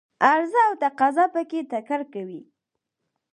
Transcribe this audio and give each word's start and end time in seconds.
عرضه 0.29 0.61
او 0.67 0.73
تقاضا 0.83 1.25
په 1.33 1.41
کې 1.49 1.59
ټکر 1.71 2.01
کوي. 2.13 2.41